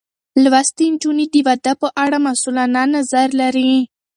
[0.43, 3.71] لوستې نجونې د واده په اړه مسؤلانه نظر لري.